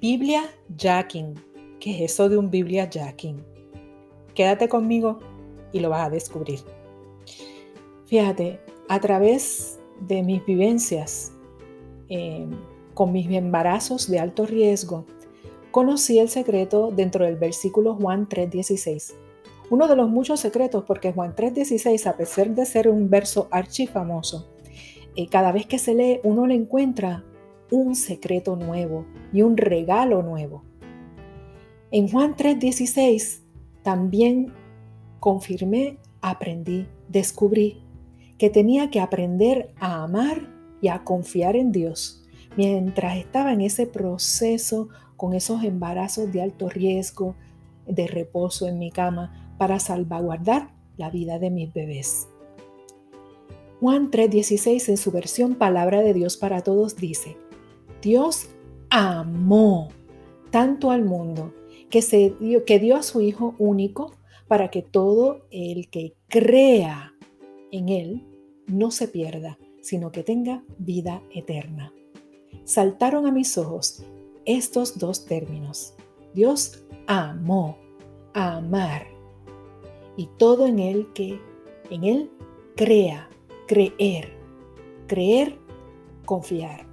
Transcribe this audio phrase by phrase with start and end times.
[0.00, 0.44] Biblia
[0.78, 1.34] Jacking.
[1.78, 3.44] ¿Qué es eso de un Biblia Jacking?
[4.34, 5.18] Quédate conmigo
[5.72, 6.60] y lo vas a descubrir.
[8.06, 9.78] Fíjate, a través
[10.08, 11.32] de mis vivencias
[12.08, 12.46] eh,
[12.94, 15.04] con mis embarazos de alto riesgo,
[15.70, 19.12] conocí el secreto dentro del versículo Juan 3:16.
[19.68, 24.48] Uno de los muchos secretos porque Juan 3:16, a pesar de ser un verso archifamoso,
[25.14, 27.22] eh, cada vez que se lee uno le encuentra
[27.70, 30.64] un secreto nuevo y un regalo nuevo.
[31.90, 33.42] En Juan 3:16
[33.82, 34.52] también
[35.18, 37.82] confirmé, aprendí, descubrí
[38.38, 40.48] que tenía que aprender a amar
[40.80, 42.24] y a confiar en Dios
[42.56, 47.34] mientras estaba en ese proceso con esos embarazos de alto riesgo,
[47.86, 52.28] de reposo en mi cama, para salvaguardar la vida de mis bebés.
[53.80, 57.36] Juan 3:16 en su versión Palabra de Dios para Todos dice,
[58.02, 58.48] Dios
[58.88, 59.88] amó
[60.50, 61.52] tanto al mundo
[61.90, 64.14] que, se dio, que dio a su Hijo único
[64.48, 67.14] para que todo el que crea
[67.70, 68.26] en Él
[68.66, 71.92] no se pierda, sino que tenga vida eterna.
[72.64, 74.04] Saltaron a mis ojos
[74.44, 75.94] estos dos términos.
[76.34, 77.76] Dios amó,
[78.34, 79.06] amar,
[80.16, 81.40] y todo en Él que
[81.90, 82.30] en Él
[82.76, 83.28] crea,
[83.66, 84.32] creer,
[85.06, 85.58] creer,
[86.24, 86.89] confiar.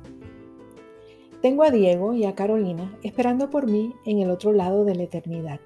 [1.41, 5.03] Tengo a Diego y a Carolina esperando por mí en el otro lado de la
[5.03, 5.59] eternidad.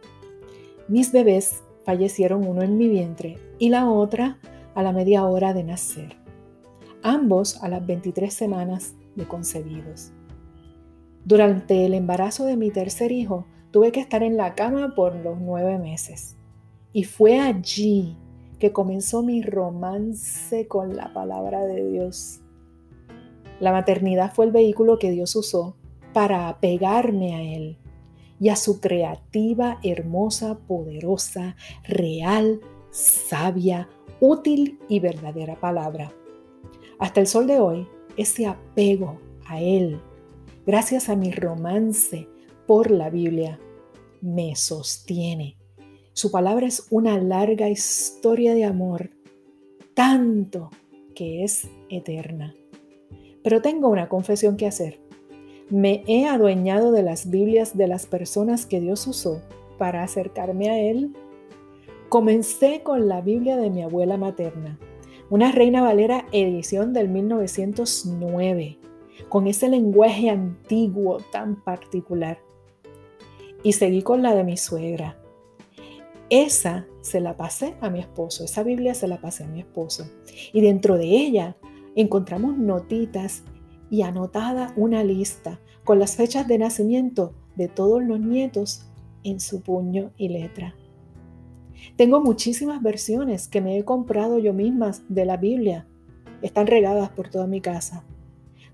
[0.88, 4.38] Mis bebés fallecieron uno en mi vientre y la otra
[4.76, 6.18] a la media hora de nacer,
[7.04, 10.12] ambos a las 23 semanas de concebidos.
[11.24, 15.40] Durante el embarazo de mi tercer hijo tuve que estar en la cama por los
[15.40, 16.36] nueve meses
[16.94, 18.18] y fue allí
[18.60, 22.41] que comenzó mi romance con la palabra de Dios.
[23.62, 25.76] La maternidad fue el vehículo que Dios usó
[26.14, 27.78] para apegarme a Él
[28.40, 31.56] y a su creativa, hermosa, poderosa,
[31.88, 32.60] real,
[32.90, 33.88] sabia,
[34.20, 36.12] útil y verdadera palabra.
[36.98, 37.88] Hasta el sol de hoy,
[38.18, 40.02] ese apego a Él,
[40.66, 42.28] gracias a mi romance
[42.66, 43.60] por la Biblia,
[44.22, 45.56] me sostiene.
[46.14, 49.12] Su palabra es una larga historia de amor,
[49.94, 50.72] tanto
[51.14, 52.56] que es eterna.
[53.44, 55.00] Pero tengo una confesión que hacer.
[55.70, 59.42] Me he adueñado de las Biblias de las personas que Dios usó
[59.78, 61.14] para acercarme a Él.
[62.10, 64.78] Comencé con la Biblia de mi abuela materna,
[65.30, 68.78] una Reina Valera edición del 1909,
[69.30, 72.40] con ese lenguaje antiguo tan particular.
[73.64, 75.18] Y seguí con la de mi suegra.
[76.30, 80.06] Esa se la pasé a mi esposo, esa Biblia se la pasé a mi esposo.
[80.54, 81.56] Y dentro de ella
[81.96, 83.44] encontramos notitas
[83.90, 88.86] y anotada una lista con las fechas de nacimiento de todos los nietos
[89.24, 90.76] en su puño y letra.
[91.96, 95.88] Tengo muchísimas versiones que me he comprado yo misma de la Biblia.
[96.42, 98.04] Están regadas por toda mi casa.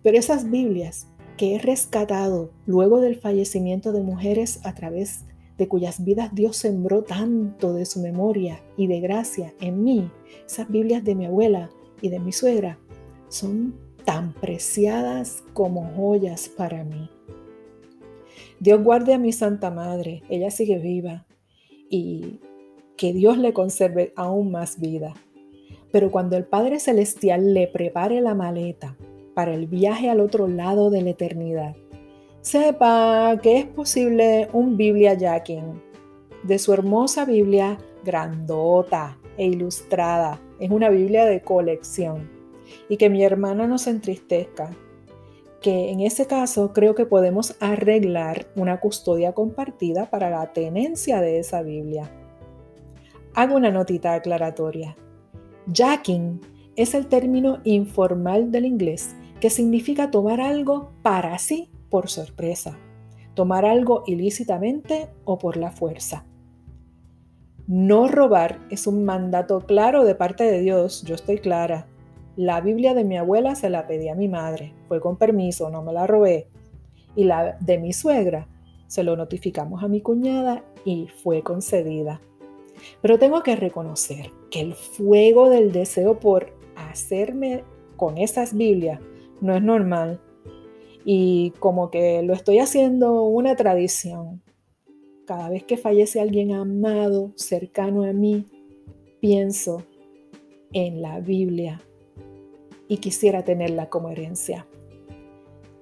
[0.04, 1.08] Pero esas Biblias
[1.38, 5.26] que he rescatado luego del fallecimiento de mujeres a través
[5.58, 10.12] de cuyas vidas Dios sembró tanto de su memoria y de gracia en mí,
[10.46, 11.70] esas Biblias de mi abuela
[12.02, 12.80] y de mi suegra,
[13.30, 17.10] son tan preciadas como joyas para mí.
[18.60, 21.26] Dios guarde a mi Santa Madre, ella sigue viva
[21.90, 22.40] y
[22.96, 25.14] que Dios le conserve aún más vida.
[25.92, 28.96] Pero cuando el Padre Celestial le prepare la maleta
[29.36, 31.76] para el viaje al otro lado de la eternidad,
[32.42, 35.82] sepa que es posible un Biblia Jacking
[36.44, 40.42] de su hermosa Biblia grandota e ilustrada.
[40.60, 42.37] Es una Biblia de colección
[42.90, 44.72] y que mi hermana no se entristezca,
[45.62, 51.40] que en ese caso creo que podemos arreglar una custodia compartida para la tenencia de
[51.40, 52.12] esa Biblia.
[53.34, 54.96] Hago una notita aclaratoria.
[55.68, 56.42] Jacking
[56.76, 62.78] es el término informal del inglés que significa tomar algo para sí por sorpresa,
[63.34, 66.26] tomar algo ilícitamente o por la fuerza.
[67.68, 71.86] No robar es un mandato claro de parte de Dios, yo estoy clara,
[72.38, 75.82] la Biblia de mi abuela se la pedí a mi madre, fue con permiso, no
[75.82, 76.48] me la robé.
[77.16, 78.48] Y la de mi suegra
[78.86, 82.22] se lo notificamos a mi cuñada y fue concedida.
[83.02, 87.64] Pero tengo que reconocer que el fuego del deseo por hacerme
[87.96, 89.02] con esas Biblias
[89.42, 90.22] no es normal.
[91.06, 94.44] Y como que lo estoy haciendo una tradición.
[95.26, 98.46] Cada vez que fallece alguien amado, cercano a mí,
[99.20, 99.82] pienso
[100.72, 101.82] en la Biblia
[102.88, 104.68] y quisiera tenerla como herencia.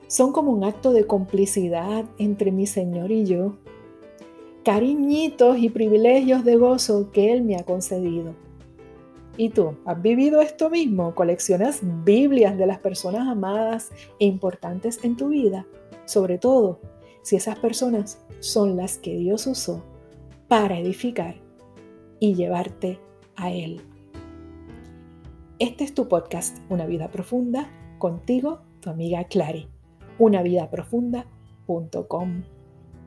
[0.07, 3.56] son como un acto de complicidad entre mi Señor y yo,
[4.63, 8.36] cariñitos y privilegios de gozo que Él me ha concedido.
[9.38, 9.75] ¿Y tú?
[9.86, 11.13] ¿Has vivido esto mismo?
[11.13, 15.66] ¿Coleccionas Biblias de las personas amadas e importantes en tu vida?
[16.06, 16.80] Sobre todo,
[17.22, 19.84] si esas personas son las que Dios usó
[20.48, 21.36] para edificar
[22.19, 23.00] y llevarte
[23.36, 23.81] a Él.
[25.57, 29.69] Este es tu podcast, Una vida profunda, contigo, tu amiga Clary,
[30.19, 32.44] unavidaprofunda.com.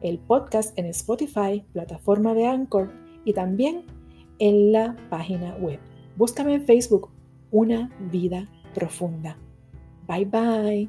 [0.01, 2.91] El podcast en Spotify, plataforma de Anchor
[3.27, 3.85] y también
[4.39, 5.79] en la página web.
[6.17, 7.11] Búscame en Facebook,
[7.51, 9.37] Una vida profunda.
[10.07, 10.89] Bye bye.